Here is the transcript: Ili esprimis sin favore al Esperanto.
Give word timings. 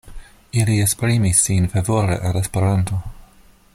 Ili 0.61 0.77
esprimis 0.85 1.43
sin 1.49 1.67
favore 1.75 2.17
al 2.31 2.41
Esperanto. 2.41 3.03